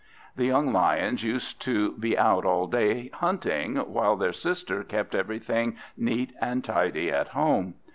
[0.35, 5.77] The young Lions used to be out all day, hunting, while their sister kept everything
[5.95, 7.75] neat and tidy at home.